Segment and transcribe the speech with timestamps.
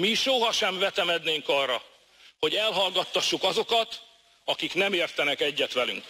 [0.00, 1.82] Mi sohasem vetemednénk arra,
[2.38, 3.88] hogy elhallgattassuk azokat,
[4.44, 6.04] akik nem értenek egyet velünk.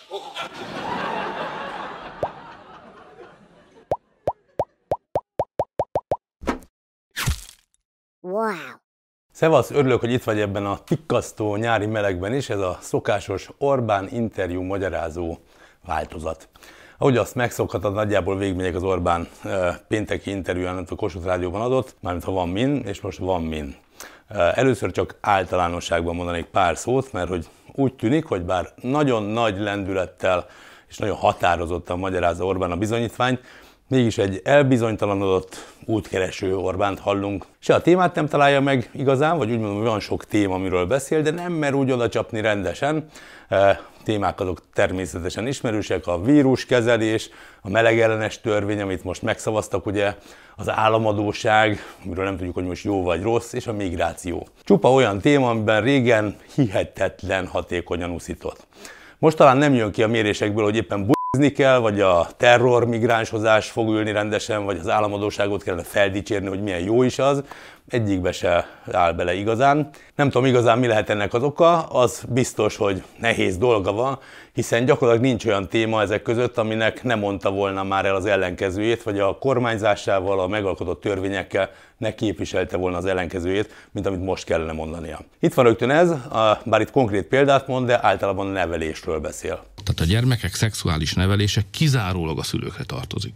[8.20, 8.54] Wow.
[9.32, 14.08] Szevasz, örülök, hogy itt vagy ebben a tikkasztó nyári melegben is, ez a szokásos Orbán
[14.08, 15.38] interjú magyarázó
[15.84, 16.48] változat.
[16.98, 19.28] Ahogy azt megszokhatod, nagyjából végigmegyek az Orbán
[19.88, 23.76] pénteki interjúján, amit a Kossuth Rádióban adott, mármint ha van min, és most van min.
[24.54, 30.46] Először csak általánosságban mondanék pár szót, mert hogy úgy tűnik, hogy bár nagyon nagy lendülettel
[30.88, 33.40] és nagyon határozottan magyarázza Orbán a bizonyítványt,
[33.88, 37.46] Mégis egy elbizonytalanodott útkereső Orbánt hallunk.
[37.58, 40.86] Se a témát nem találja meg igazán, vagy úgy mondom, hogy van sok téma, amiről
[40.86, 43.08] beszél, de nem mer úgy oda csapni rendesen.
[43.48, 47.30] E, témák azok természetesen ismerősek, a víruskezelés,
[47.62, 50.14] a melegellenes törvény, amit most megszavaztak, ugye,
[50.56, 54.48] az államadóság, amiről nem tudjuk, hogy most jó vagy rossz, és a migráció.
[54.64, 58.66] Csupa olyan téma, amiben régen hihetetlen hatékonyan uszított.
[59.18, 61.15] Most talán nem jön ki a mérésekből, hogy éppen
[61.54, 67.02] kell, vagy a terrormigránshozás fog ülni rendesen, vagy az államadóságot kellene feldicsérni, hogy milyen jó
[67.02, 67.42] is az,
[67.88, 69.88] egyikbe se áll bele igazán.
[70.14, 74.18] Nem tudom igazán mi lehet ennek az oka, az biztos, hogy nehéz dolga van,
[74.52, 79.02] hiszen gyakorlatilag nincs olyan téma ezek között, aminek nem mondta volna már el az ellenkezőjét,
[79.02, 84.72] vagy a kormányzásával, a megalkotott törvényekkel ne képviselte volna az ellenkezőjét, mint amit most kellene
[84.72, 85.20] mondania.
[85.40, 86.12] Itt van rögtön ez,
[86.64, 89.64] bár itt konkrét példát mond, de általában a nevelésről beszél.
[89.84, 93.34] Tehát a gyermekek szexuális nevelése kizárólag a szülőkre tartozik.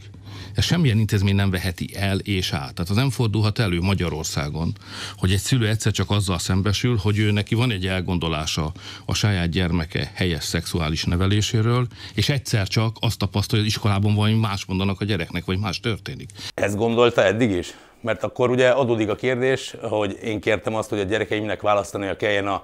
[0.54, 2.74] Ez semmilyen intézmény nem veheti el és át.
[2.74, 4.72] Tehát az nem fordulhat elő Magyarországon,
[5.16, 8.72] hogy egy szülő egyszer csak azzal szembesül, hogy ő neki van egy elgondolása
[9.04, 14.34] a saját gyermeke helyes szexuális neveléséről, és egyszer csak azt tapasztalja, hogy az iskolában valami
[14.34, 16.30] más mondanak a gyereknek, vagy más történik.
[16.54, 17.74] Ezt gondolta eddig is?
[18.00, 22.46] Mert akkor ugye adódik a kérdés, hogy én kértem azt, hogy a gyerekeimnek választania kelljen
[22.46, 22.62] a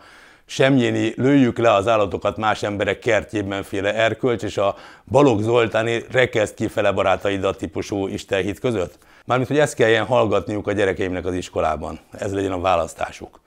[0.48, 4.76] Semjéni lőjük le az állatokat más emberek kertjében féle erkölcs és a
[5.10, 8.98] Balogh Zoltáni rekeszt kifele barátaidat típusú istenhit között?
[9.24, 11.98] Mármint, hogy ezt kelljen hallgatniuk a gyerekeimnek az iskolában.
[12.10, 13.40] Ez legyen a választásuk.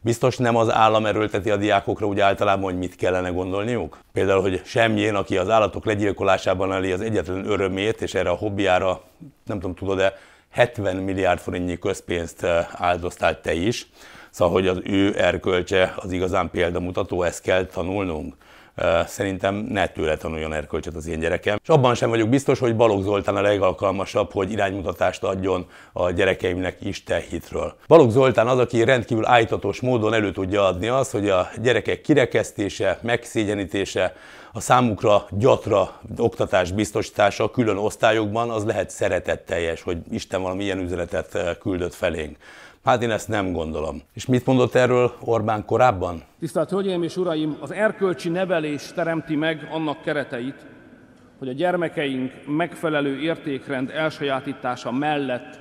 [0.00, 3.98] Biztos nem az állam erőlteti a diákokra úgy általában, hogy mit kellene gondolniuk?
[4.12, 9.02] Például, hogy semmilyen, aki az állatok legyilkolásában elé az egyetlen örömét, és erre a hobbiára,
[9.46, 10.14] nem tudom, tudod-e,
[10.50, 13.86] 70 milliárd forintnyi közpénzt áldoztál te is,
[14.34, 18.34] Szóval, hogy az ő erkölcse az igazán példamutató, ezt kell tanulnunk.
[19.06, 21.58] Szerintem ne tőle tanuljon erkölcset az én gyerekem.
[21.62, 26.76] És abban sem vagyok biztos, hogy Balogh Zoltán a legalkalmasabb, hogy iránymutatást adjon a gyerekeimnek
[26.80, 27.74] Isten hitről.
[27.86, 32.98] Balogh Zoltán az, aki rendkívül állítatos módon elő tudja adni azt, hogy a gyerekek kirekesztése,
[33.02, 34.16] megszégyenítése,
[34.52, 41.58] a számukra gyatra oktatás biztosítása külön osztályokban az lehet szeretetteljes, hogy Isten valami ilyen üzenetet
[41.60, 42.36] küldött felénk.
[42.84, 44.02] Hát én ezt nem gondolom.
[44.12, 46.22] És mit mondott erről Orbán korábban?
[46.38, 50.66] Tisztelt Hölgyeim és Uraim, az erkölcsi nevelés teremti meg annak kereteit,
[51.38, 55.60] hogy a gyermekeink megfelelő értékrend elsajátítása mellett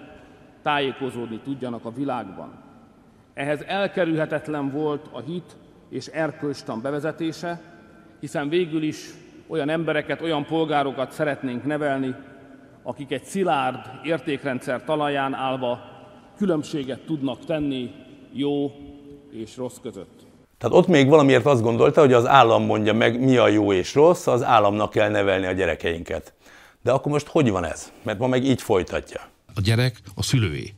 [0.61, 2.51] tájékozódni tudjanak a világban.
[3.33, 5.55] Ehhez elkerülhetetlen volt a hit
[5.89, 7.61] és erkölcstan bevezetése,
[8.19, 9.09] hiszen végül is
[9.47, 12.15] olyan embereket, olyan polgárokat szeretnénk nevelni,
[12.83, 15.92] akik egy szilárd értékrendszer talaján állva
[16.43, 17.91] különbséget tudnak tenni
[18.33, 18.71] jó
[19.31, 20.25] és rossz között.
[20.57, 23.93] Tehát ott még valamiért azt gondolta, hogy az állam mondja meg, mi a jó és
[23.93, 26.33] rossz, az államnak kell nevelni a gyerekeinket.
[26.81, 27.91] De akkor most hogy van ez?
[28.01, 29.21] Mert ma meg így folytatja.
[29.55, 30.73] A gyerek a szülői.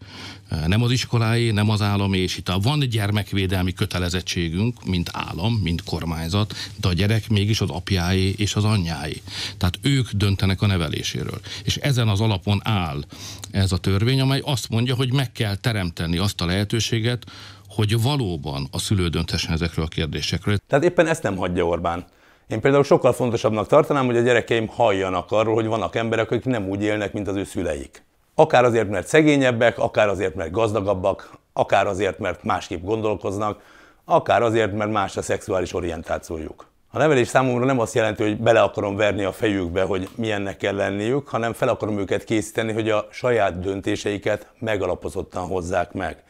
[0.68, 6.53] Nem az iskoláé, nem az állami, és itt van gyermekvédelmi kötelezettségünk, mint állam, mint kormányzat,
[6.81, 9.22] de a gyerek mégis az apjáé és az anyjáé.
[9.58, 11.40] Tehát ők döntenek a neveléséről.
[11.63, 13.03] És ezen az alapon áll
[13.52, 17.25] ez a törvény, amely azt mondja, hogy meg kell teremteni azt a lehetőséget,
[17.68, 20.57] hogy valóban a szülő döntessen ezekről a kérdésekről.
[20.68, 22.06] Tehát éppen ezt nem hagyja Orbán.
[22.47, 26.68] Én például sokkal fontosabbnak tartanám, hogy a gyerekeim halljanak arról, hogy vannak emberek, akik nem
[26.68, 28.05] úgy élnek, mint az ő szüleik.
[28.38, 33.60] Akár azért, mert szegényebbek, akár azért, mert gazdagabbak, akár azért, mert másképp gondolkoznak,
[34.06, 36.68] akár azért, mert más a szexuális orientációjuk.
[36.92, 40.75] A nevelés számomra nem azt jelenti, hogy bele akarom verni a fejükbe, hogy milyennek kell
[40.75, 46.24] lenniük, hanem fel akarom őket készíteni, hogy a saját döntéseiket megalapozottan hozzák meg.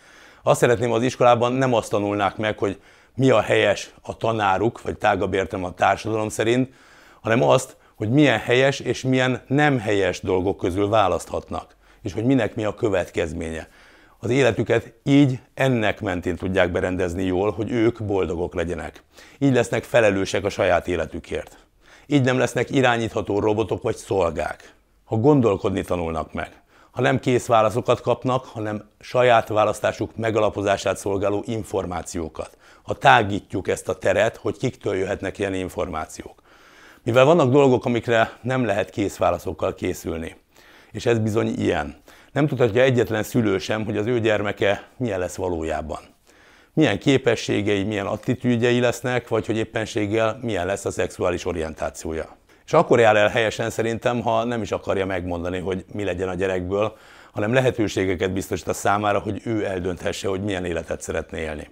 [0.44, 2.80] Azt szeretném az iskolában nem azt tanulnák meg, hogy
[3.16, 6.74] mi a helyes a tanáruk, vagy tágabb értem a társadalom szerint,
[7.22, 11.75] hanem azt, hogy milyen helyes és milyen nem helyes dolgok közül választhatnak
[12.06, 13.68] és hogy minek mi a következménye.
[14.20, 19.04] Az életüket így ennek mentén tudják berendezni jól, hogy ők boldogok legyenek.
[19.38, 21.58] Így lesznek felelősek a saját életükért.
[22.06, 24.74] Így nem lesznek irányítható robotok vagy szolgák.
[25.06, 26.62] Ha gondolkodni tanulnak meg,
[26.92, 32.58] ha nem kész válaszokat kapnak, hanem saját választásuk megalapozását szolgáló információkat.
[32.84, 36.42] Ha tágítjuk ezt a teret, hogy kiktől jöhetnek ilyen információk.
[37.04, 40.36] Mivel vannak dolgok, amikre nem lehet kész válaszokkal készülni,
[40.96, 41.96] és ez bizony ilyen.
[42.32, 46.00] Nem tudhatja egyetlen szülő sem, hogy az ő gyermeke milyen lesz valójában.
[46.74, 52.38] Milyen képességei, milyen attitűdjei lesznek, vagy hogy éppenséggel milyen lesz a szexuális orientációja.
[52.66, 56.34] És akkor jár el helyesen szerintem, ha nem is akarja megmondani, hogy mi legyen a
[56.34, 56.98] gyerekből,
[57.32, 61.70] hanem lehetőségeket biztosít a számára, hogy ő eldönthesse, hogy milyen életet szeretne élni.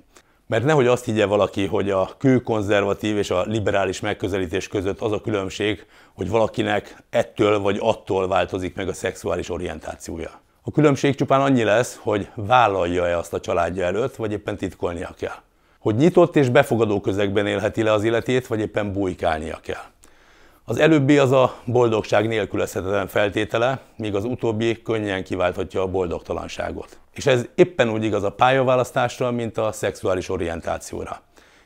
[0.48, 5.22] Mert nehogy azt higgye valaki, hogy a kőkonzervatív és a liberális megközelítés között az a
[5.22, 10.42] különbség, hogy valakinek ettől vagy attól változik meg a szexuális orientációja.
[10.62, 15.36] A különbség csupán annyi lesz, hogy vállalja-e azt a családja előtt, vagy éppen titkolnia kell.
[15.80, 19.82] Hogy nyitott és befogadó közegben élheti le az életét, vagy éppen bujkálnia kell.
[20.66, 26.98] Az előbbi az a boldogság nélkülözhetetlen feltétele, míg az utóbbi könnyen kiválthatja a boldogtalanságot.
[27.14, 31.22] És ez éppen úgy igaz a pályaválasztásra, mint a szexuális orientációra,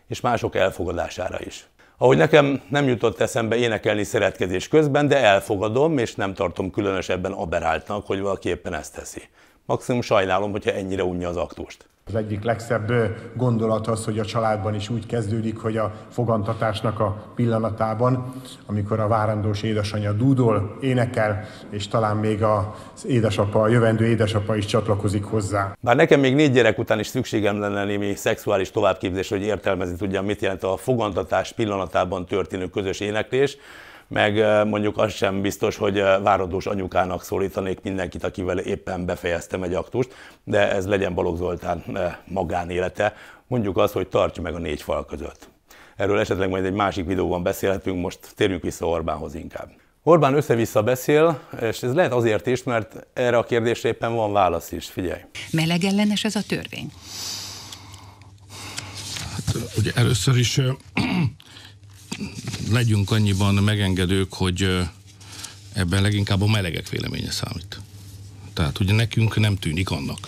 [0.08, 1.68] és mások elfogadására is.
[1.98, 8.06] Ahogy nekem nem jutott eszembe énekelni szeretkezés közben, de elfogadom, és nem tartom különösebben aberáltnak,
[8.06, 9.22] hogy valaki éppen ezt teszi.
[9.66, 11.86] Maximum sajnálom, hogyha ennyire unja az aktust.
[12.08, 12.92] Az egyik legszebb
[13.34, 18.34] gondolat az, hogy a családban is úgy kezdődik, hogy a fogantatásnak a pillanatában,
[18.66, 24.66] amikor a várandós édesanyja dúdol, énekel, és talán még az édesapa, a jövendő édesapa is
[24.66, 25.76] csatlakozik hozzá.
[25.80, 30.26] Bár nekem még négy gyerek után is szükségem lenne némi szexuális továbbképzés, hogy értelmezni tudjam,
[30.26, 33.58] mit jelent a fogantatás pillanatában történő közös éneklés,
[34.08, 40.14] meg mondjuk az sem biztos, hogy váradós anyukának szólítanék mindenkit, akivel éppen befejeztem egy aktust,
[40.44, 41.84] de ez legyen Balogh Zoltán
[42.26, 43.14] magánélete.
[43.48, 45.50] Mondjuk az, hogy tartja meg a négy fal között.
[45.96, 49.70] Erről esetleg majd egy másik videóban beszélhetünk, most térjünk vissza Orbánhoz inkább.
[50.04, 54.72] Orbán össze-vissza beszél, és ez lehet azért is, mert erre a kérdésre éppen van válasz
[54.72, 55.22] is, figyelj.
[55.52, 56.92] Melegellenes ez a törvény?
[59.32, 60.62] Hát, ugye először is
[62.72, 64.88] legyünk annyiban megengedők, hogy
[65.74, 67.80] ebben leginkább a melegek véleménye számít.
[68.54, 70.20] Tehát ugye nekünk nem tűnik annak.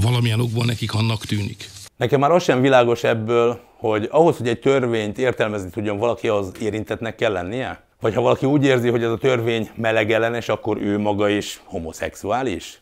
[0.00, 1.70] Valamilyen okból nekik annak tűnik.
[1.96, 6.52] Nekem már az sem világos ebből, hogy ahhoz, hogy egy törvényt értelmezni tudjon valaki, az
[6.60, 7.82] érintetnek kell lennie?
[8.00, 12.80] Vagy ha valaki úgy érzi, hogy ez a törvény melegellenes, akkor ő maga is homoszexuális?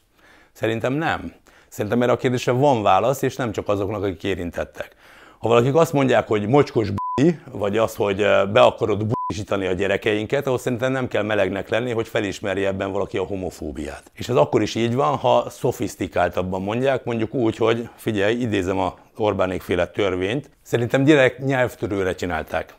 [0.53, 1.33] Szerintem nem.
[1.69, 4.95] Szerintem erre a kérdésre van válasz, és nem csak azoknak, akik érintettek.
[5.39, 6.89] Ha valakik azt mondják, hogy mocskos
[7.51, 8.17] vagy az, hogy
[8.53, 13.19] be akarod bullshitani a gyerekeinket, ahhoz szerintem nem kell melegnek lenni, hogy felismerje ebben valaki
[13.19, 14.11] a homofóbiát.
[14.15, 18.95] És ez akkor is így van, ha szofisztikáltabban mondják, mondjuk úgy, hogy figyelj, idézem a
[19.17, 22.75] Orbánék féle törvényt, szerintem gyerek nyelvtörőre csinálták.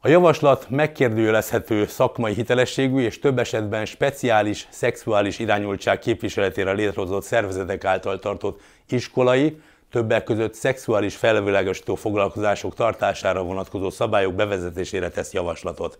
[0.00, 8.18] A javaslat megkérdőjelezhető szakmai hitelességű és több esetben speciális szexuális irányultság képviseletére létrehozott szervezetek által
[8.18, 15.98] tartott iskolai, többek között szexuális felvilágosító foglalkozások tartására vonatkozó szabályok bevezetésére tesz javaslatot.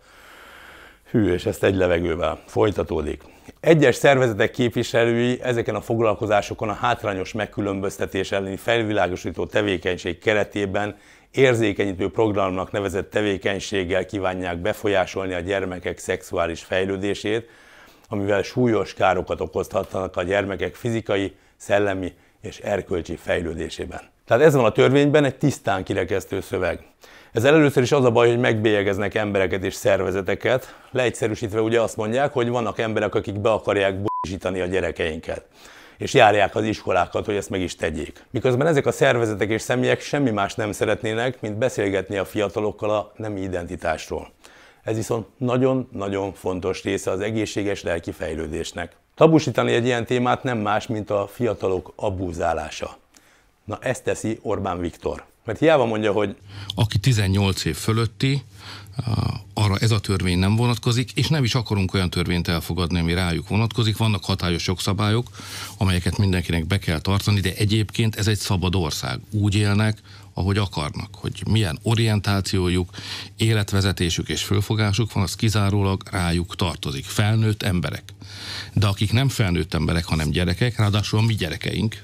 [1.10, 2.40] Hű, és ezt egy levegővel.
[2.46, 3.22] Folytatódik.
[3.60, 10.96] Egyes szervezetek képviselői ezeken a foglalkozásokon a hátrányos megkülönböztetés elleni felvilágosító tevékenység keretében
[11.30, 17.48] érzékenyítő programnak nevezett tevékenységgel kívánják befolyásolni a gyermekek szexuális fejlődését,
[18.08, 24.00] amivel súlyos károkat okozhatnak a gyermekek fizikai, szellemi és erkölcsi fejlődésében.
[24.26, 26.80] Tehát ez van a törvényben, egy tisztán kirekesztő szöveg.
[27.32, 30.76] Ezzel először is az a baj, hogy megbélyegeznek embereket és szervezeteket.
[30.90, 35.44] Leegyszerűsítve ugye azt mondják, hogy vannak emberek, akik be akarják buzsítani a gyerekeinket
[36.00, 38.24] és járják az iskolákat, hogy ezt meg is tegyék.
[38.30, 43.12] Miközben ezek a szervezetek és személyek semmi más nem szeretnének, mint beszélgetni a fiatalokkal a
[43.16, 44.30] nemi identitásról.
[44.82, 48.96] Ez viszont nagyon-nagyon fontos része az egészséges lelki fejlődésnek.
[49.20, 52.98] Tabusítani egy ilyen témát nem más, mint a fiatalok abúzálása.
[53.64, 55.24] Na ezt teszi Orbán Viktor.
[55.44, 56.36] Mert hiába mondja, hogy...
[56.74, 58.42] Aki 18 év fölötti,
[59.54, 63.48] arra ez a törvény nem vonatkozik, és nem is akarunk olyan törvényt elfogadni, ami rájuk
[63.48, 63.96] vonatkozik.
[63.96, 65.26] Vannak hatályos jogszabályok,
[65.78, 69.20] amelyeket mindenkinek be kell tartani, de egyébként ez egy szabad ország.
[69.30, 69.98] Úgy élnek,
[70.40, 72.90] ahogy akarnak, hogy milyen orientációjuk,
[73.36, 77.04] életvezetésük és fölfogásuk van, az kizárólag rájuk tartozik.
[77.04, 78.02] Felnőtt emberek.
[78.72, 82.02] De akik nem felnőtt emberek, hanem gyerekek, ráadásul a mi gyerekeink,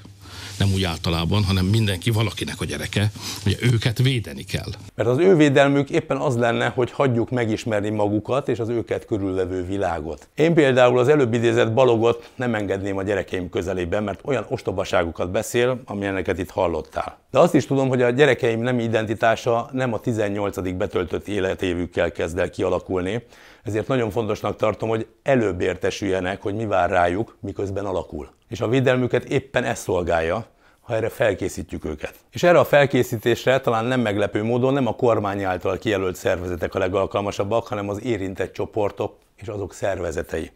[0.57, 3.11] nem úgy általában, hanem mindenki valakinek a gyereke,
[3.43, 4.71] hogy őket védeni kell.
[4.95, 9.65] Mert az ő védelmük éppen az lenne, hogy hagyjuk megismerni magukat és az őket körülvevő
[9.65, 10.27] világot.
[10.35, 15.81] Én például az előbb idézett balogot nem engedném a gyerekeim közelében, mert olyan ostobaságokat beszél,
[15.85, 17.17] amilyeneket itt hallottál.
[17.31, 20.75] De azt is tudom, hogy a gyerekeim nem identitása nem a 18.
[20.77, 23.23] betöltött életévükkel kezd el kialakulni,
[23.67, 28.29] ezért nagyon fontosnak tartom, hogy előbb értesüljenek, hogy mi vár rájuk, miközben alakul.
[28.49, 30.45] És a védelmüket éppen ez szolgálja,
[30.81, 32.13] ha erre felkészítjük őket.
[32.31, 36.79] És erre a felkészítésre talán nem meglepő módon nem a kormány által kijelölt szervezetek a
[36.79, 40.51] legalkalmasabbak, hanem az érintett csoportok és azok szervezetei.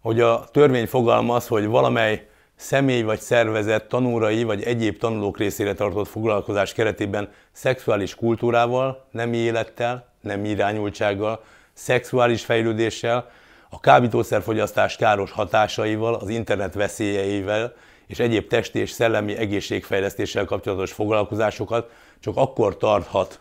[0.00, 6.08] Hogy a törvény fogalmaz, hogy valamely személy vagy szervezet tanúrai vagy egyéb tanulók részére tartott
[6.08, 11.42] foglalkozás keretében szexuális kultúrával, nemi élettel, nem irányultsággal,
[11.78, 13.30] szexuális fejlődéssel,
[13.70, 17.74] a kábítószerfogyasztás káros hatásaival, az internet veszélyeivel
[18.06, 23.40] és egyéb testi és szellemi egészségfejlesztéssel kapcsolatos foglalkozásokat csak akkor tarthat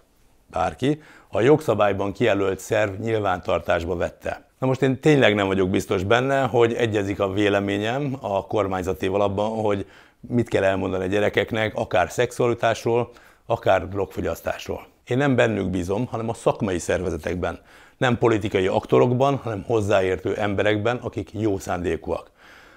[0.52, 4.46] bárki, ha a jogszabályban kijelölt szerv nyilvántartásba vette.
[4.60, 9.50] Na most én tényleg nem vagyok biztos benne, hogy egyezik a véleményem a kormányzatéval abban,
[9.50, 9.86] hogy
[10.20, 13.10] mit kell elmondani a gyerekeknek, akár szexualitásról,
[13.46, 14.88] akár drogfogyasztásról.
[15.08, 17.60] Én nem bennük bízom, hanem a szakmai szervezetekben.
[17.98, 22.32] Nem politikai aktorokban, hanem hozzáértő emberekben, akik jó szándékúak.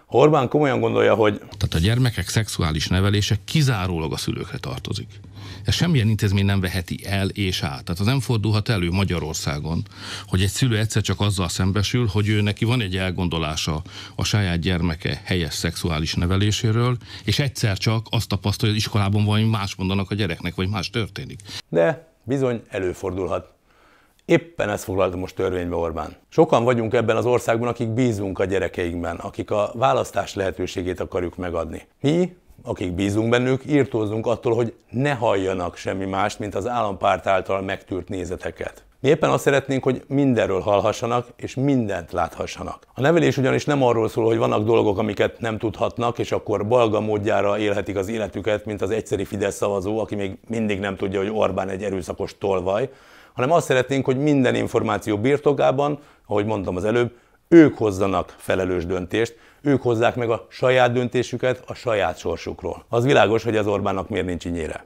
[0.07, 1.39] Ha Orbán komolyan gondolja, hogy...
[1.39, 5.21] Tehát a gyermekek szexuális nevelése kizárólag a szülőkre tartozik.
[5.65, 7.85] Ez semmilyen intézmény nem veheti el és át.
[7.85, 9.83] Tehát az nem fordulhat elő Magyarországon,
[10.27, 13.83] hogy egy szülő egyszer csak azzal szembesül, hogy ő neki van egy elgondolása
[14.15, 19.45] a saját gyermeke helyes szexuális neveléséről, és egyszer csak azt tapasztalja, hogy az iskolában valami
[19.45, 21.41] más mondanak a gyereknek, vagy más történik.
[21.69, 23.53] De bizony előfordulhat.
[24.31, 26.17] Éppen ezt foglalta most törvénybe Orbán.
[26.29, 31.87] Sokan vagyunk ebben az országban, akik bízunk a gyerekeinkben, akik a választás lehetőségét akarjuk megadni.
[32.01, 37.63] Mi, akik bízunk bennük, írtózunk attól, hogy ne halljanak semmi mást, mint az állampárt által
[37.63, 38.85] megtűrt nézeteket.
[39.01, 42.87] Mi éppen azt szeretnénk, hogy mindenről hallhassanak, és mindent láthassanak.
[42.95, 47.01] A nevelés ugyanis nem arról szól, hogy vannak dolgok, amiket nem tudhatnak, és akkor balga
[47.01, 51.31] módjára élhetik az életüket, mint az egyszeri Fidesz szavazó, aki még mindig nem tudja, hogy
[51.33, 52.91] Orbán egy erőszakos tolvaj,
[53.41, 57.13] hanem azt szeretnénk, hogy minden információ birtokában, ahogy mondtam az előbb,
[57.49, 62.85] ők hozzanak felelős döntést, ők hozzák meg a saját döntésüket a saját sorsukról.
[62.89, 64.85] Az világos, hogy az Orbánnak miért nincs inyére.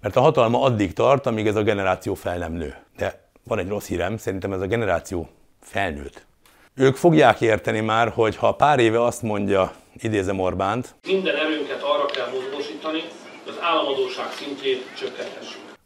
[0.00, 2.74] Mert a hatalma addig tart, amíg ez a generáció fel nem nő.
[2.96, 5.28] De van egy rossz hírem, szerintem ez a generáció
[5.60, 6.26] felnőtt.
[6.74, 12.06] Ők fogják érteni már, hogy ha pár éve azt mondja, idézem Orbánt, Minden erőnket arra
[12.06, 15.43] kell mozgósítani, hogy az államadóság szintjét csökkenthessük.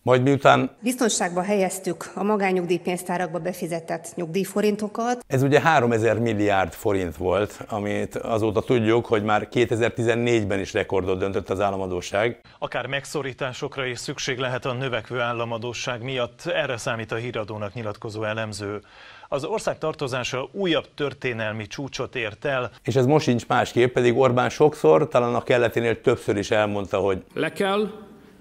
[0.09, 5.25] Majd miután Biztonságba helyeztük a magányugdíjpénztárakba befizetett nyugdíjforintokat.
[5.27, 11.51] Ez ugye 3000 milliárd forint volt, amit azóta tudjuk, hogy már 2014-ben is rekordot döntött
[11.51, 12.41] az államadóság.
[12.59, 18.81] Akár megszorításokra is szükség lehet a növekvő államadóság miatt, erre számít a híradónak nyilatkozó elemző.
[19.29, 22.71] Az ország tartozása újabb történelmi csúcsot ért el.
[22.85, 27.23] És ez most sincs másképp, pedig Orbán sokszor, talán a kelleténél többször is elmondta, hogy
[27.35, 27.91] Le kell,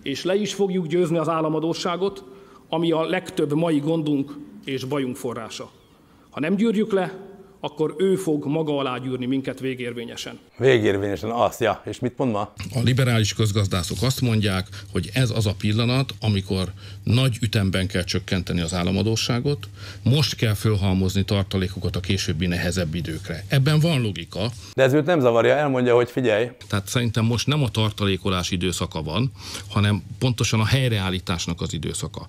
[0.07, 2.23] és le is fogjuk győzni az államadóságot,
[2.69, 5.69] ami a legtöbb mai gondunk és bajunk forrása.
[6.29, 7.26] Ha nem gyűrjük le,
[7.67, 10.39] akkor ő fog maga alá gyűrni minket végérvényesen.
[10.57, 12.53] végérvényesen azt, ja, és mit mond ma?
[12.73, 16.71] A liberális közgazdászok azt mondják, hogy ez az a pillanat, amikor
[17.03, 19.67] nagy ütemben kell csökkenteni az államadóságot,
[20.03, 23.45] most kell fölhalmozni tartalékokat a későbbi nehezebb időkre.
[23.47, 27.63] Ebben van logika, De ez őt nem zavarja, elmondja, hogy figyelj, tehát szerintem most nem
[27.63, 29.31] a tartalékolás időszaka van,
[29.69, 32.27] hanem pontosan a helyreállításnak az időszaka.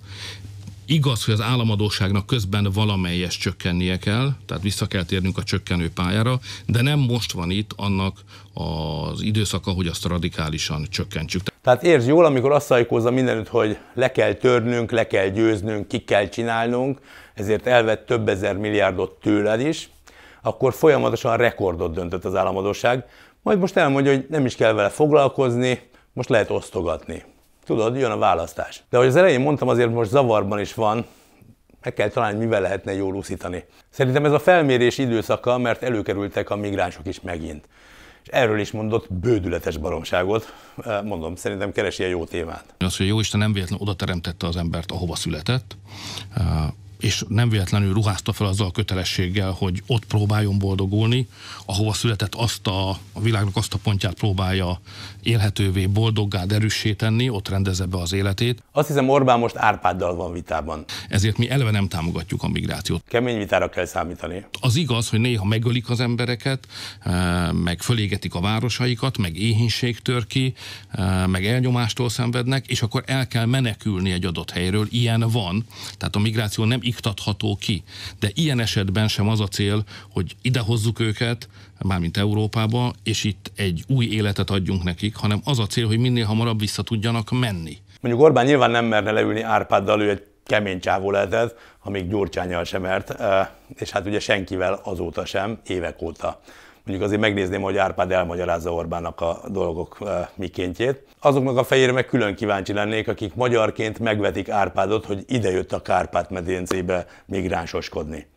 [0.91, 6.39] Igaz, hogy az államadóságnak közben valamelyes csökkennie kell, tehát vissza kell térnünk a csökkenő pályára,
[6.65, 8.17] de nem most van itt annak
[8.53, 11.41] az időszaka, hogy azt radikálisan csökkentsük.
[11.61, 15.99] tehát értsd jól, amikor azt szajkózza mindenütt, hogy le kell törnünk, le kell győznünk, ki
[15.99, 16.99] kell csinálnunk,
[17.33, 19.89] ezért elvett több ezer milliárdot tőled is,
[20.41, 23.05] akkor folyamatosan rekordot döntött az államadóság,
[23.41, 25.79] majd most elmondja, hogy nem is kell vele foglalkozni,
[26.13, 27.28] most lehet osztogatni.
[27.69, 28.83] Tudod, jön a választás.
[28.89, 31.05] De ahogy az elején mondtam, azért most zavarban is van,
[31.81, 33.63] meg kell találni, mivel lehetne jól úszítani.
[33.89, 37.67] Szerintem ez a felmérés időszaka, mert előkerültek a migránsok is megint.
[38.23, 40.53] És erről is mondott bődületes baromságot.
[41.03, 42.63] Mondom, szerintem keresi a jó témát.
[42.77, 45.77] Az, hogy Jóisten nem véletlenül oda teremtette az embert, ahova született,
[46.99, 51.27] és nem véletlenül ruházta fel azzal a kötelességgel, hogy ott próbáljon boldogulni,
[51.65, 54.79] ahova született azt a, a világnak azt a pontját próbálja
[55.23, 58.63] élhetővé, boldoggá, erőssé tenni, ott rendezze be az életét.
[58.71, 60.85] Azt hiszem Orbán most Árpáddal van vitában.
[61.09, 63.03] Ezért mi eleve nem támogatjuk a migrációt.
[63.07, 64.45] Kemény vitára kell számítani.
[64.61, 66.67] Az igaz, hogy néha megölik az embereket,
[66.99, 70.53] eh, meg fölégetik a városaikat, meg éhínség tör ki,
[70.91, 74.87] eh, meg elnyomástól szenvednek, és akkor el kell menekülni egy adott helyről.
[74.89, 75.65] Ilyen van.
[75.97, 77.83] Tehát a migráció nem iktatható ki.
[78.19, 81.49] De ilyen esetben sem az a cél, hogy idehozzuk őket,
[81.81, 86.25] mármint Európába, és itt egy új életet adjunk nekik, hanem az a cél, hogy minél
[86.25, 87.77] hamarabb vissza tudjanak menni.
[88.01, 92.81] Mondjuk Orbán nyilván nem merne leülni Árpáddal, ő egy kemény csávó lehetett, amíg Gyurcsányjal sem
[92.81, 93.15] mert,
[93.75, 96.41] és hát ugye senkivel azóta sem, évek óta.
[96.89, 99.97] Mondjuk azért megnézném, hogy Árpád elmagyarázza Orbánnak a dolgok
[100.35, 101.03] mikéntjét.
[101.19, 107.05] Azoknak a fejére meg külön kíváncsi lennék, akik magyarként megvetik Árpádot, hogy idejött a Kárpát-medencébe
[107.25, 108.27] migránsoskodni.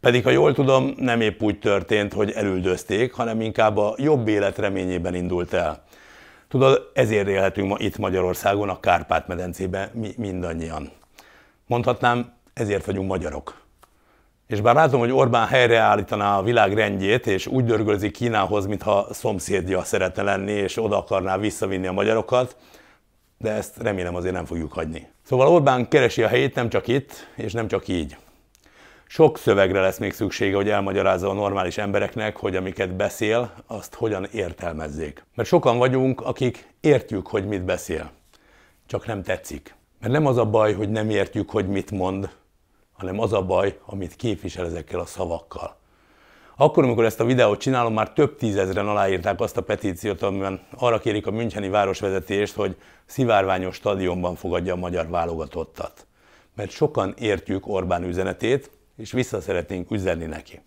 [0.00, 4.58] Pedig, ha jól tudom, nem épp úgy történt, hogy elüldözték, hanem inkább a jobb élet
[4.58, 5.82] reményében indult el.
[6.48, 10.90] Tudod, ezért élhetünk ma itt Magyarországon, a Kárpát-medencében mi mindannyian.
[11.66, 13.61] Mondhatnám, ezért vagyunk magyarok.
[14.46, 19.82] És bár látom, hogy Orbán helyreállítaná a világ rendjét, és úgy dörgölzi Kínához, mintha szomszédja
[19.82, 22.56] szeretne lenni, és oda akarná visszavinni a magyarokat,
[23.38, 25.08] de ezt remélem azért nem fogjuk hagyni.
[25.22, 28.16] Szóval Orbán keresi a helyét nem csak itt, és nem csak így.
[29.06, 34.26] Sok szövegre lesz még szüksége, hogy elmagyarázza a normális embereknek, hogy amiket beszél, azt hogyan
[34.32, 35.24] értelmezzék.
[35.34, 38.10] Mert sokan vagyunk, akik értjük, hogy mit beszél.
[38.86, 39.74] Csak nem tetszik.
[40.00, 42.30] Mert nem az a baj, hogy nem értjük, hogy mit mond,
[43.02, 45.76] hanem az a baj, amit képvisel ezekkel a szavakkal.
[46.56, 50.98] Akkor, amikor ezt a videót csinálom, már több tízezren aláírták azt a petíciót, amiben arra
[50.98, 56.06] kérik a Müncheni városvezetést, hogy szivárványos stadionban fogadja a magyar válogatottat.
[56.54, 60.60] Mert sokan értjük Orbán üzenetét, és vissza szeretnénk üzenni neki.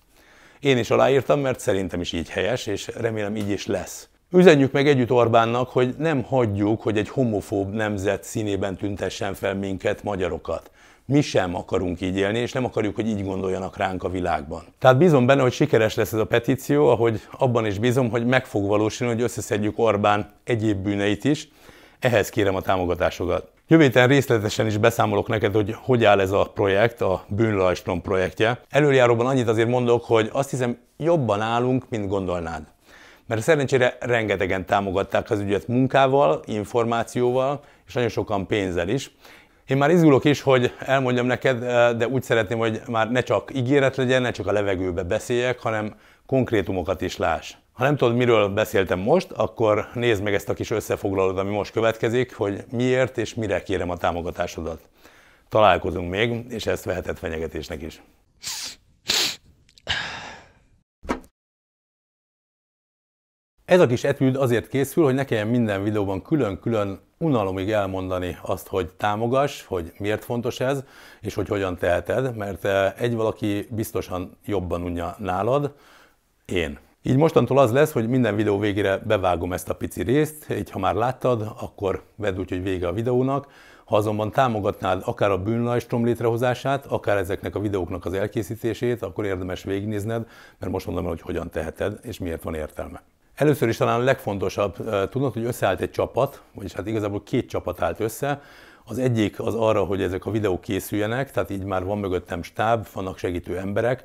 [0.59, 4.09] Én is aláírtam, mert szerintem is így helyes, és remélem így is lesz.
[4.31, 10.03] Üzenjük meg együtt Orbánnak, hogy nem hagyjuk, hogy egy homofób nemzet színében tüntessen fel minket,
[10.03, 10.71] magyarokat.
[11.07, 14.63] Mi sem akarunk így élni, és nem akarjuk, hogy így gondoljanak ránk a világban.
[14.79, 18.45] Tehát bízom benne, hogy sikeres lesz ez a petíció, ahogy abban is bízom, hogy meg
[18.45, 21.47] fog valósulni, hogy összeszedjük Orbán egyéb bűneit is.
[21.99, 23.51] Ehhez kérem a támogatásokat.
[23.67, 28.59] Jövő héten részletesen is beszámolok neked, hogy hogy áll ez a projekt, a Bűnlajstrom projektje.
[28.69, 32.63] Előjáróban annyit azért mondok, hogy azt hiszem jobban állunk, mint gondolnád.
[33.27, 39.11] Mert szerencsére rengetegen támogatták az ügyet munkával, információval, és nagyon sokan pénzzel is.
[39.67, 41.59] Én már izgulok is, hogy elmondjam neked,
[41.97, 45.95] de úgy szeretném, hogy már ne csak ígéret legyen, ne csak a levegőbe beszéljek, hanem
[46.25, 47.53] konkrétumokat is láss.
[47.73, 51.71] Ha nem tudod, miről beszéltem most, akkor nézd meg ezt a kis összefoglalót, ami most
[51.71, 54.79] következik, hogy miért és mire kérem a támogatásodat.
[55.49, 58.01] Találkozunk még, és ezt vehetett fenyegetésnek is.
[63.65, 68.67] Ez a kis etűd azért készül, hogy ne kelljen minden videóban külön-külön unalomig elmondani azt,
[68.67, 70.83] hogy támogass, hogy miért fontos ez,
[71.21, 75.73] és hogy hogyan teheted, mert eh, egy valaki biztosan jobban unja nálad,
[76.45, 76.79] én.
[77.01, 80.79] Így mostantól az lesz, hogy minden videó végére bevágom ezt a pici részt, így ha
[80.79, 83.47] már láttad, akkor vedd úgy, hogy vége a videónak.
[83.85, 89.63] Ha azonban támogatnád akár a bűnlajstrom létrehozását, akár ezeknek a videóknak az elkészítését, akkor érdemes
[89.63, 90.27] végignézned,
[90.59, 93.01] mert most mondom el, hogy hogyan teheted, és miért van értelme.
[93.35, 94.75] Először is talán a legfontosabb,
[95.09, 98.41] tudnod, hogy összeállt egy csapat, vagyis hát igazából két csapat állt össze,
[98.87, 102.87] az egyik az arra, hogy ezek a videók készüljenek, tehát így már van mögöttem stáb,
[102.93, 104.03] vannak segítő emberek,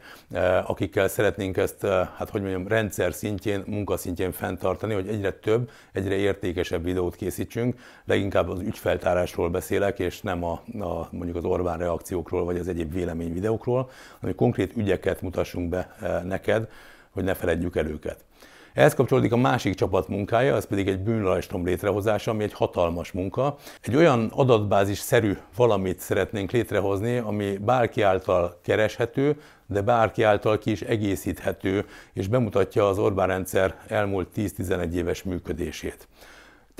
[0.67, 6.85] akikkel szeretnénk ezt, hát hogy mondjam, rendszer szintjén, munkaszintjén fenntartani, hogy egyre több, egyre értékesebb
[6.85, 7.79] videót készítsünk.
[8.05, 12.93] Leginkább az ügyfeltárásról beszélek, és nem a, a mondjuk az Orbán reakciókról, vagy az egyéb
[12.93, 13.91] vélemény videókról,
[14.21, 16.69] hanem konkrét ügyeket mutassunk be neked,
[17.11, 18.25] hogy ne feledjük el őket.
[18.75, 23.57] Ehhez kapcsolódik a másik csapat munkája, ez pedig egy bűnrajstrom létrehozása, ami egy hatalmas munka.
[23.83, 30.81] Egy olyan adatbázis-szerű valamit szeretnénk létrehozni, ami bárki által kereshető, de bárki által ki is
[30.81, 36.09] egészíthető, és bemutatja az Orbán rendszer elmúlt 10-11 éves működését.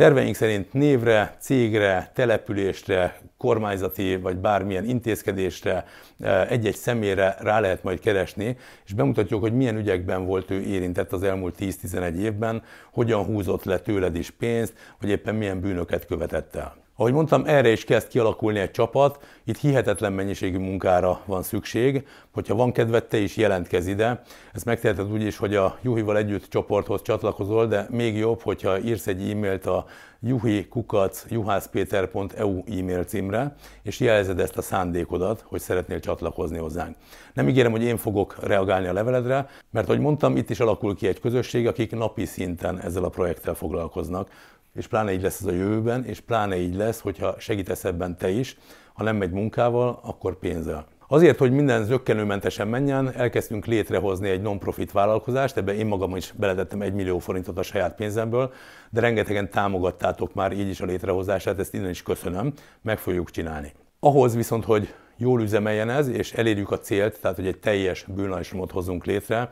[0.01, 5.85] Terveink szerint névre, cégre, településre, kormányzati vagy bármilyen intézkedésre,
[6.21, 11.13] eh, egy-egy személyre rá lehet majd keresni, és bemutatjuk, hogy milyen ügyekben volt ő érintett
[11.13, 16.55] az elmúlt 10-11 évben, hogyan húzott le tőled is pénzt, vagy éppen milyen bűnöket követett
[16.55, 16.77] el.
[17.01, 22.55] Ahogy mondtam, erre is kezd kialakulni egy csapat, itt hihetetlen mennyiségű munkára van szükség, hogyha
[22.55, 24.23] van kedved, te is jelentkezz ide.
[24.53, 29.07] Ezt megteheted úgy is, hogy a Juhival együtt csoporthoz csatlakozol, de még jobb, hogyha írsz
[29.07, 29.85] egy e-mailt a
[30.21, 36.97] juhi.juhászpéter.eu e-mail címre, és jelzed ezt a szándékodat, hogy szeretnél csatlakozni hozzánk.
[37.35, 41.07] Nem ígérem, hogy én fogok reagálni a leveledre, mert ahogy mondtam, itt is alakul ki
[41.07, 44.29] egy közösség, akik napi szinten ezzel a projekttel foglalkoznak
[44.75, 48.31] és pláne így lesz ez a jövőben, és pláne így lesz, hogyha segítesz ebben te
[48.31, 48.57] is,
[48.95, 50.87] ha nem megy munkával, akkor pénzzel.
[51.09, 56.83] Azért, hogy minden zöggenőmentesen menjen, elkezdtünk létrehozni egy non-profit vállalkozást, ebbe én magam is beletettem
[56.83, 58.53] egy millió forintot a saját pénzemből,
[58.91, 62.53] de rengetegen támogattátok már így is a létrehozását, ezt innen is köszönöm,
[62.83, 63.73] meg fogjuk csinálni.
[64.01, 68.71] Ahhoz viszont, hogy jól üzemeljen ez, és elérjük a célt, tehát hogy egy teljes bűnlajstromot
[68.71, 69.51] hozzunk létre,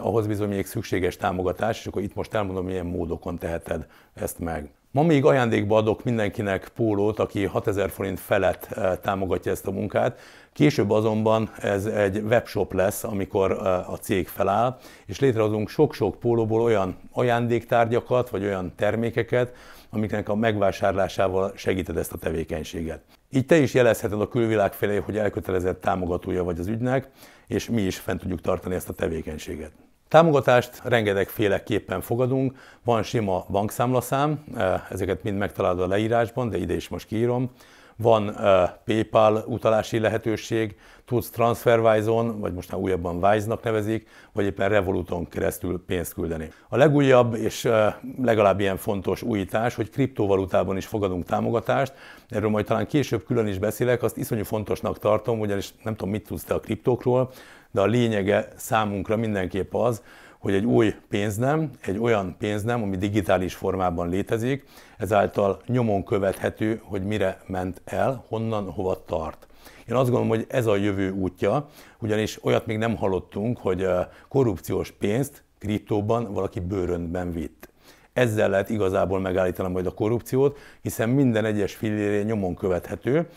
[0.00, 4.70] ahhoz bizony még szükséges támogatás, és akkor itt most elmondom, milyen módokon teheted ezt meg.
[4.94, 10.20] Ma még ajándékba adok mindenkinek pólót, aki 6000 forint felett eh, támogatja ezt a munkát.
[10.52, 16.60] Később azonban ez egy webshop lesz, amikor eh, a cég feláll, és létrehozunk sok-sok pólóból
[16.60, 19.54] olyan ajándéktárgyakat, vagy olyan termékeket,
[19.90, 23.00] amiknek a megvásárlásával segíted ezt a tevékenységet.
[23.34, 27.08] Így te is jelezheted a külvilág felé, hogy elkötelezett támogatója vagy az ügynek,
[27.46, 29.70] és mi is fent tudjuk tartani ezt a tevékenységet.
[30.08, 36.88] Támogatást rengetegféleképpen fogadunk, van sima bankszámlaszám, eh, ezeket mind megtalálod a leírásban, de ide is
[36.88, 37.50] most kiírom.
[37.96, 38.36] Van
[38.84, 45.84] PayPal utalási lehetőség, tudsz TransferWise-on, vagy most már újabban Wise-nak nevezik, vagy éppen Revoluton keresztül
[45.86, 46.50] pénzt küldeni.
[46.68, 47.86] A legújabb és uh,
[48.22, 51.92] legalább ilyen fontos újítás, hogy kriptovalutában is fogadunk támogatást,
[52.28, 56.26] erről majd talán később külön is beszélek, azt iszonyú fontosnak tartom, ugyanis nem tudom, mit
[56.26, 57.30] tudsz te a kriptókról,
[57.70, 60.02] de a lényege számunkra mindenképp az,
[60.44, 64.64] hogy egy új pénznem, egy olyan pénznem, ami digitális formában létezik,
[64.98, 69.46] ezáltal nyomon követhető, hogy mire ment el, honnan, hova tart.
[69.88, 73.86] Én azt gondolom, hogy ez a jövő útja, ugyanis olyat még nem hallottunk, hogy
[74.28, 77.68] korrupciós pénzt kriptóban valaki bőröntben vitt.
[78.12, 83.28] Ezzel lehet igazából megállítani majd a korrupciót, hiszen minden egyes filléré nyomon követhető,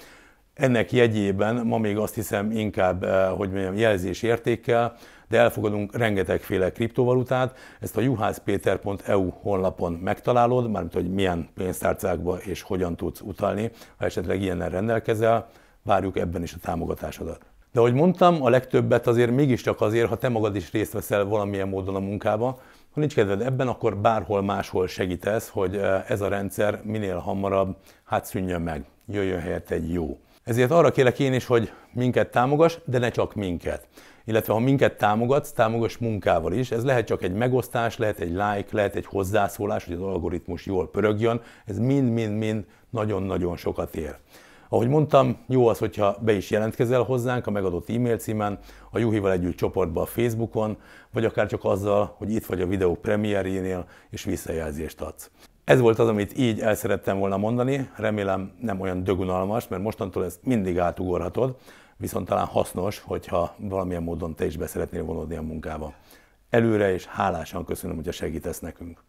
[0.58, 4.96] ennek jegyében ma még azt hiszem inkább, eh, hogy mondjam, jelzés értékkel,
[5.30, 7.58] de elfogadunk rengetegféle kriptovalutát.
[7.80, 14.42] Ezt a juhászpéter.eu honlapon megtalálod, mármint hogy milyen pénztárcákba és hogyan tudsz utalni, ha esetleg
[14.42, 15.48] ilyennel rendelkezel,
[15.84, 17.46] várjuk ebben is a támogatásodat.
[17.72, 21.68] De ahogy mondtam, a legtöbbet azért mégiscsak azért, ha te magad is részt veszel valamilyen
[21.68, 22.60] módon a munkába,
[22.94, 27.76] ha nincs kedved ebben, akkor bárhol máshol segítesz, hogy eh, ez a rendszer minél hamarabb
[28.04, 30.18] hát szűnjön meg, jöjjön helyett egy jó.
[30.48, 33.88] Ezért arra kérlek én is, hogy minket támogass, de ne csak minket.
[34.26, 36.72] Illetve ha minket támogatsz, támogass munkával is.
[36.72, 40.90] Ez lehet csak egy megosztás, lehet egy like, lehet egy hozzászólás, hogy az algoritmus jól
[40.90, 41.42] pörögjön.
[41.66, 44.16] Ez mind-mind-mind nagyon-nagyon sokat ér.
[44.70, 48.60] Ahogy mondtam, jó az, hogyha be is jelentkezel hozzánk a megadott e-mail címen,
[48.92, 50.78] a Juhival együtt csoportba a Facebookon,
[51.12, 55.32] vagy akár csak azzal, hogy itt vagy a videó premierjénél, és visszajelzést adsz.
[55.68, 60.26] Ez volt az, amit így el szerettem volna mondani, remélem nem olyan dögunalmas, mert mostantól
[60.26, 61.56] ezt mindig átugorhatod,
[61.98, 65.94] viszont talán hasznos, hogyha valamilyen módon te is be szeretnél vonódni a munkába.
[66.50, 69.07] Előre és hálásan köszönöm, hogy segítesz nekünk.